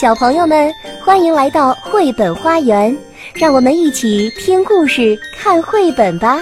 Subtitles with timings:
[0.00, 0.72] 小朋友们，
[1.04, 2.96] 欢迎来到绘本花园，
[3.34, 6.40] 让我们一起听故事、看绘本吧。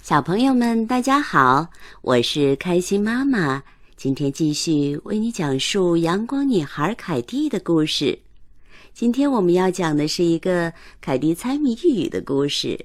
[0.00, 1.68] 小朋友们，大家好，
[2.00, 3.62] 我是开心妈妈，
[3.98, 8.18] 今天继续为你讲述阳光女孩凯蒂的故事。
[8.94, 10.72] 今天我们要讲的是一个
[11.02, 12.82] 凯蒂猜谜语的故事。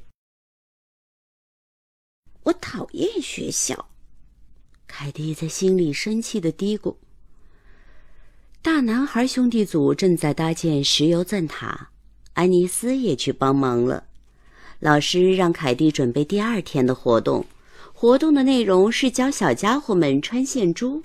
[2.44, 3.88] 我讨厌学校，
[4.88, 6.94] 凯蒂在心里生气的嘀咕。
[8.62, 11.92] 大男孩兄弟组正在搭建石油钻塔，
[12.34, 14.04] 安妮斯也去帮忙了。
[14.80, 17.46] 老师让凯蒂准备第二天的活动，
[17.94, 21.04] 活动的内容是教小家伙们穿线珠。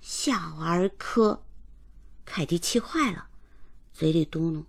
[0.00, 1.42] 小儿科，
[2.24, 3.26] 凯蒂气坏了，
[3.92, 4.64] 嘴里嘟囔：“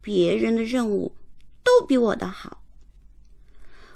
[0.00, 1.16] 别人的任务
[1.64, 2.62] 都比我的好。”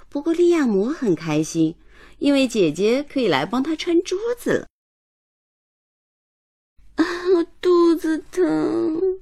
[0.09, 1.75] 不过利亚姆很开心，
[2.19, 4.67] 因为姐姐可以来帮他穿珠子了。
[7.59, 9.19] 肚子疼。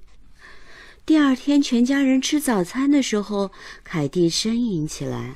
[1.05, 3.51] 第二天，全家人吃早餐的时候，
[3.83, 5.35] 凯蒂呻吟起来：“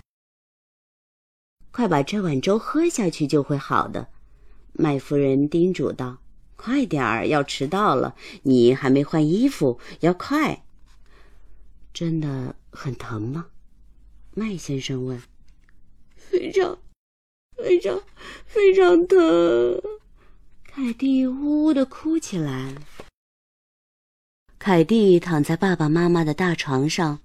[1.72, 4.10] 快把这碗粥喝下去，就会好的。”
[4.74, 6.20] 麦夫人叮嘱道
[6.56, 8.16] ：“快点儿，要迟到了。
[8.44, 10.64] 你还没换衣服，要快。”
[11.94, 13.48] 真的很疼吗？
[14.36, 15.22] 麦先生问。
[16.16, 16.78] “非常，
[17.58, 18.00] 非常，
[18.46, 19.20] 非常疼。”
[20.76, 22.74] 凯蒂呜呜的哭起来。
[24.58, 27.20] 凯蒂躺在爸爸妈妈的大床上，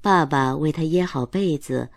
[0.00, 1.90] 爸爸为他掖好被子，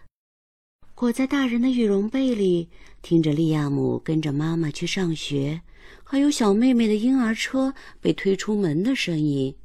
[0.93, 2.67] 裹在大人的羽绒被里，
[3.01, 5.61] 听着利亚姆跟着妈妈去上学，
[6.03, 9.55] 还有小妹妹的婴儿车被推出门的声音。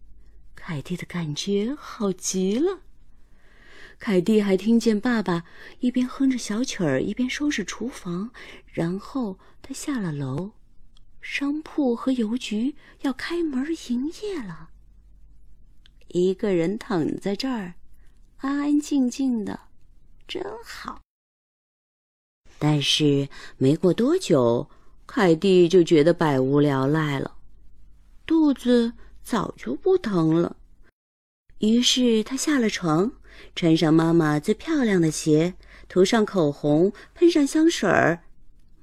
[0.54, 2.78] 凯蒂的感觉好极了。
[3.98, 5.42] 凯蒂还听见爸爸
[5.80, 8.30] 一边哼着小曲儿，一边收拾厨房，
[8.66, 10.52] 然后他下了楼。
[11.22, 14.68] 商铺和邮局要开门营业了。
[16.08, 17.74] 一个人躺在这儿，
[18.38, 19.58] 安安静静的，
[20.28, 21.00] 真好。
[22.58, 24.68] 但是没过多久，
[25.06, 27.36] 凯蒂就觉得百无聊赖了，
[28.26, 30.56] 肚子早就不疼了。
[31.58, 33.12] 于是他下了床，
[33.54, 35.54] 穿上妈妈最漂亮的鞋，
[35.88, 38.24] 涂上口红，喷上香水儿，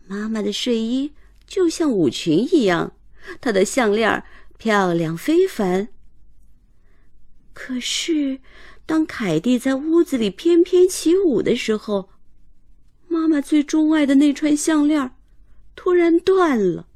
[0.07, 1.11] 妈妈的睡衣。
[1.49, 2.93] 就像舞裙一样，
[3.41, 4.23] 她的项链
[4.59, 5.89] 漂亮非凡。
[7.53, 8.39] 可是，
[8.85, 12.09] 当凯蒂在屋子里翩翩起舞的时候，
[13.07, 15.11] 妈妈最钟爱的那串项链
[15.75, 16.87] 突然断了。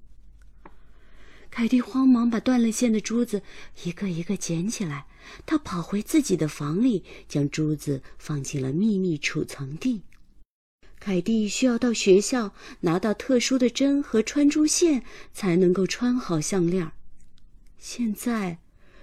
[1.50, 3.42] 凯蒂慌忙把断了线的珠子
[3.84, 5.08] 一个一个捡起来，
[5.46, 10.04] 她跑回自己的房里，将珠子放进了秘密储藏地。
[11.06, 15.04] 凯蒂需要到学校拿到特殊的针和穿珠线，
[15.34, 16.94] 才能够穿好项链。
[17.78, 18.60] 现在，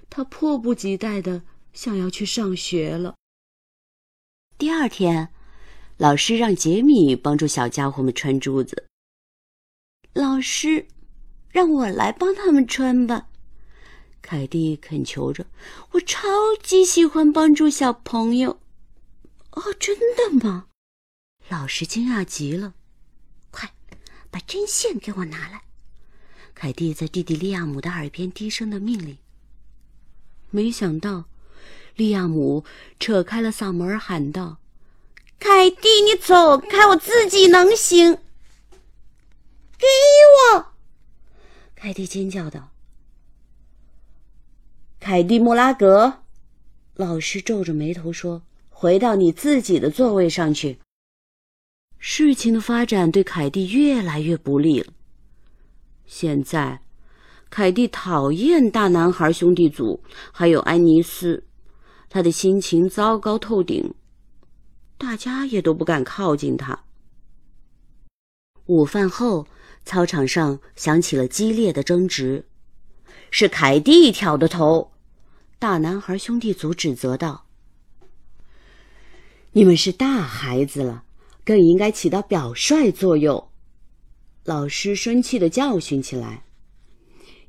[0.08, 1.42] 她迫不及待的
[1.74, 3.16] 想要去上学了。
[4.56, 5.28] 第二天，
[5.98, 8.86] 老师让杰米帮助小家伙们穿珠子。
[10.14, 10.86] 老师，
[11.50, 13.28] 让我来帮他们穿吧，
[14.22, 15.44] 凯蒂恳求着。
[15.90, 16.28] 我超
[16.62, 18.58] 级喜欢帮助小朋友。
[19.50, 20.68] 哦，真的吗？
[21.50, 22.74] 老师惊讶极了，
[23.50, 23.72] 快
[24.30, 25.62] 把针线给我拿来！
[26.54, 29.18] 凯蒂在弟弟利亚姆的耳边低声的命令。
[30.50, 31.24] 没想到，
[31.96, 32.64] 利亚姆
[33.00, 34.58] 扯开了嗓门喊道
[35.40, 38.18] ：“凯蒂，你走开，我自己能行。”
[39.76, 39.86] 给
[40.54, 40.66] 我！
[41.74, 42.70] 凯蒂尖叫道。
[45.00, 46.22] 凯蒂·莫拉格，
[46.94, 50.78] 老师皱着眉头说：“回到你自己的座位上去。”
[52.02, 54.90] 事情的发展对凯蒂越来越不利了。
[56.06, 56.80] 现在，
[57.50, 60.02] 凯蒂讨厌大男孩兄弟组，
[60.32, 61.44] 还有安妮斯，
[62.08, 63.94] 他的心情糟糕透顶，
[64.96, 66.84] 大家也都不敢靠近他。
[68.64, 69.46] 午饭后，
[69.84, 72.46] 操场上响起了激烈的争执，
[73.30, 74.90] 是凯蒂挑的头。
[75.58, 77.44] 大男孩兄弟组指责道
[79.52, 81.04] ：“你们是大孩子了。”
[81.44, 83.48] 更应该起到表率作用。
[84.44, 86.44] 老师生气的教训起来。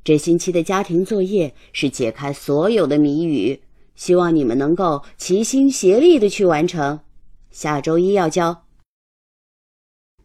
[0.03, 3.61] 这星期的家庭作业是解开所有的谜语，
[3.95, 6.99] 希望你们能够齐心协力的去完成。
[7.51, 8.65] 下周一要交。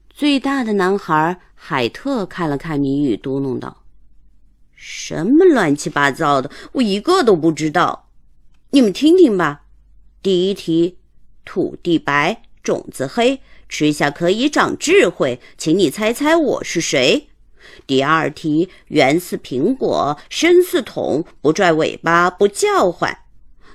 [0.08, 3.84] 最大的男孩海特看了看谜语，嘟囔道
[4.74, 8.08] ：“什么乱七八糟的，我一个都不知道。
[8.70, 9.66] 你们听听吧。
[10.22, 10.96] 第一题：
[11.44, 17.26] 土地白，种子黑。”吃下可以长智慧，请你猜猜我是谁？
[17.86, 23.18] 第二题圆似苹果，身似桶，不拽尾巴，不叫唤。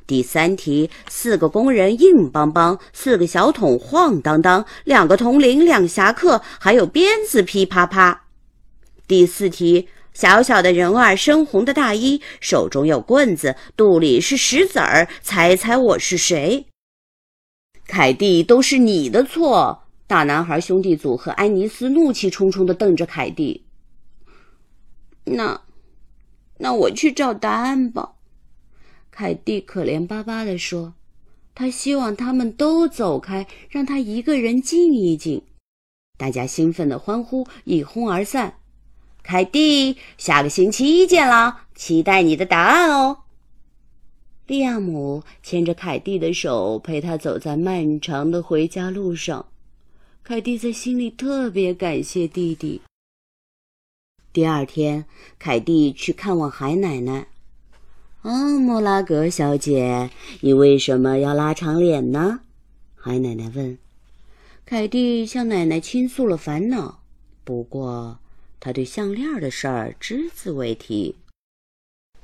[0.07, 8.23] 第三题四个工人硬邦邦，四个小桶晃荡荡，两个铜铃两侠客，还有鞭子噼啪啪。
[9.07, 16.65] 第四题小小的人儿，深红的大衣，手中有棍子，肚里是石子儿，猜猜我是谁？
[17.91, 19.83] 凯蒂，都是你的错！
[20.07, 23.65] 大男孩兄弟组和安妮斯怒气冲冲地瞪着凯蒂。
[25.25, 25.63] 那，
[26.59, 28.13] 那我去找答案吧。
[29.11, 30.93] 凯蒂可怜巴巴地说
[31.53, 35.41] ：“他希望他们都走开，让他一个人静一静。”
[36.17, 38.53] 大家兴奋地欢呼，一哄而散。
[39.21, 41.67] 凯蒂，下个星期一见啦！
[41.75, 43.20] 期待你的答案哦。
[44.51, 49.45] 利亚姆牵着凯蒂的手，陪他走在漫长的回家路上。
[50.23, 52.81] 凯蒂在心里特别感谢弟弟。
[54.33, 55.05] 第二天，
[55.39, 57.27] 凯蒂去看望海奶奶。
[58.23, 60.09] 哦，莫拉格小姐，
[60.41, 62.41] 你为什么要拉长脸呢？
[62.97, 63.77] 海奶奶问。
[64.65, 66.99] 凯蒂向奶奶倾诉了烦恼，
[67.45, 68.19] 不过
[68.59, 71.15] 他对项链的事儿只字未提。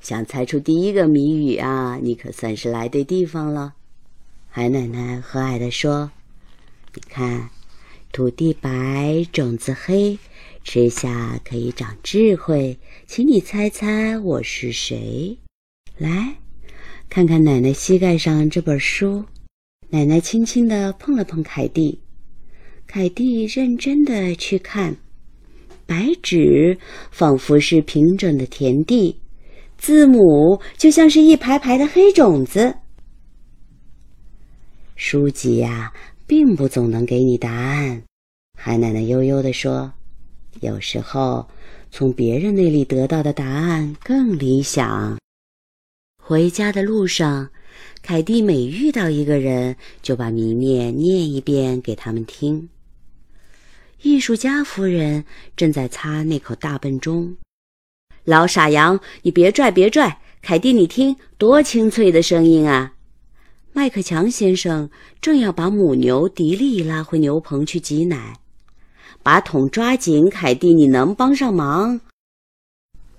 [0.02, 3.74] 想猜出第一个谜语啊，你可算是来对地方了。
[4.50, 6.12] 海奶奶和蔼地说
[6.96, 7.50] ：“你看。”
[8.14, 10.18] 土地白，种子黑，
[10.64, 12.80] 吃下可以长智慧。
[13.06, 15.38] 请你猜猜我是谁？
[15.98, 16.38] 来，
[17.10, 19.26] 看看奶奶膝盖上这本书。
[19.90, 22.00] 奶奶轻轻地碰了碰凯蒂，
[22.88, 24.96] 凯蒂认真的去看。
[25.86, 26.78] 白纸
[27.12, 29.20] 仿佛是平整的田地，
[29.78, 32.76] 字母就像是一排排的黑种子。
[34.96, 35.94] 书籍呀。
[36.30, 38.04] 并不总能给你答案，
[38.60, 39.94] 海奶奶悠悠地说
[40.60, 41.48] ：“有时候，
[41.90, 45.18] 从别人那里得到的答案更理想。”
[46.22, 47.50] 回家的路上，
[48.02, 52.68] 凯蒂每遇到一个人，就把谜面念一遍给他们听。
[54.02, 55.24] 艺术家夫人
[55.56, 57.38] 正在擦那口大笨钟。
[58.28, 60.20] 老傻羊，你别拽，别拽！
[60.42, 62.92] 凯蒂，你听，多清脆的声音啊！
[63.72, 64.90] 麦克强先生
[65.22, 68.34] 正要把母牛迪丽拉回牛棚去挤奶，
[69.24, 72.02] 把桶抓紧，凯蒂，你能帮上忙？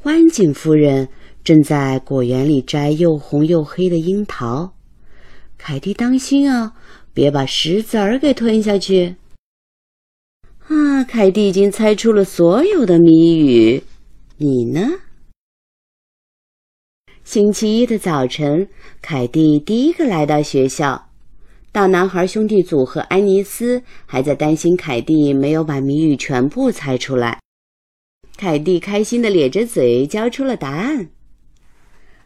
[0.02, 1.08] 湾景夫人
[1.42, 4.74] 正在果园里摘又红又黑的樱桃，
[5.56, 6.74] 凯蒂，当心啊，
[7.14, 9.16] 别把石子儿给吞下去。
[10.66, 13.82] 啊，凯蒂已经猜出了所有的谜语，
[14.40, 15.00] 你呢？
[17.24, 18.68] 星期一的早晨，
[19.02, 21.10] 凯蒂第一个来到学校。
[21.72, 27.40] 大男孩兄弟组和安妮斯还在担心凯蒂没有把谜语全部猜出来。
[28.36, 31.10] 凯蒂开心地咧着嘴交出了答案。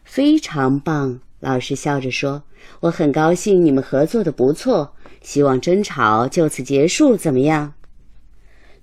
[0.03, 2.43] 非常棒，老师笑着说
[2.81, 7.73] ：“我很高兴你们合作的不错，希望争吵就此结束，怎么样？”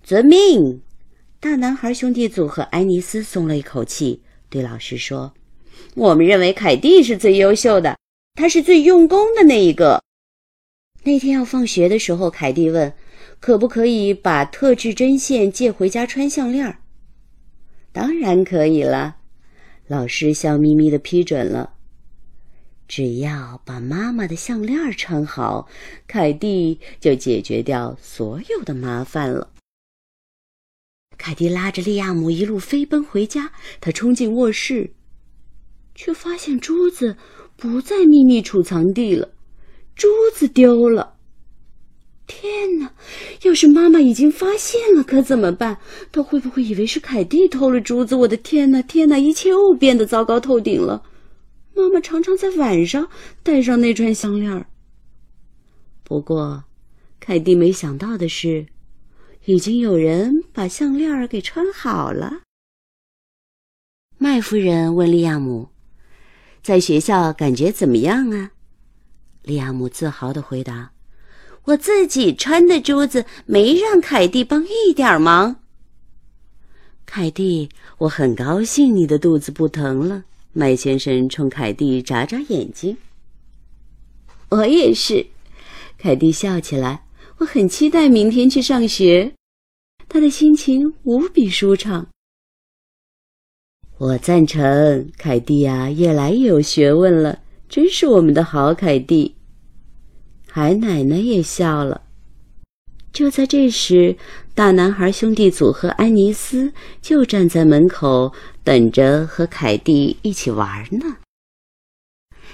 [0.03, 0.82] 遵命。
[1.43, 4.21] 大男孩兄弟组和爱尼斯松了一口气，
[4.51, 5.33] 对老师说。
[5.95, 7.97] 我们认为凯蒂是最优秀的，
[8.35, 10.03] 他是最用功的那一个。
[11.05, 12.93] 那天要放学的时候，凯蒂问
[13.41, 16.77] ：“可不可以把特制针线借回家穿项链
[17.91, 19.17] ？”“当然可以了。”
[19.89, 21.73] 老师笑眯眯的批准了。
[22.87, 25.67] 只要把妈妈的项链穿好，
[26.06, 29.51] 凯蒂就解决掉所有的麻烦了。
[31.20, 34.94] 凯蒂拉着利亚姆一路飞奔回家，他冲进卧室。
[35.94, 37.15] 却发现珠子
[37.58, 39.34] 不在秘密储藏地了，
[39.94, 41.17] 珠子丢了。
[42.27, 42.94] 天哪！
[43.43, 45.77] 要是妈妈已经发现了，可怎么办？
[46.10, 48.15] 她会不会以为是凯蒂偷了珠子？
[48.15, 48.81] 我的天哪！
[48.81, 49.19] 天哪！
[49.19, 51.03] 一切又变得糟糕透顶了。
[51.77, 53.06] 妈妈常常在晚上
[53.43, 54.67] 戴上那串项链。
[56.03, 56.65] 不过，
[57.19, 58.65] 凯蒂没想到的是，
[59.47, 62.43] 已经有人把项链给穿好了。
[64.19, 65.70] 麦夫人问利亚姆。
[66.63, 68.51] 在学校感觉怎么样啊？
[69.43, 70.93] 利亚姆自豪地回答
[71.65, 75.63] ：“我自己穿的珠子，没让凯蒂帮一点忙。”
[77.06, 80.25] 凯蒂，我很高兴你的肚子不疼了。
[80.53, 82.99] 麦先生冲凯蒂眨眨眼睛。
[84.51, 85.29] 我也是，
[85.97, 87.06] 凯蒂笑起来。
[87.41, 89.32] 我很期待明天去上学，
[90.11, 92.06] 他的心情无比舒畅。
[93.97, 99.35] 我赞成凯蒂呀，越来越有学问了，真是我们的好凯蒂。
[100.51, 102.03] 海奶奶也笑了。
[103.11, 104.15] 就在这时，
[104.55, 106.70] 大男孩兄弟组和安妮斯
[107.01, 111.17] 就站在门口等着和凯蒂一起玩呢。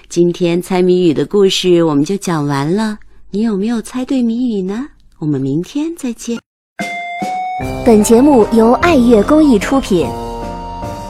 [0.08, 4.86] 今天猜谜语的故事我们就讲完了，你有没有猜对谜语呢？
[5.18, 6.38] 我们明天再见。
[7.84, 10.06] 本节目由爱乐公益出品。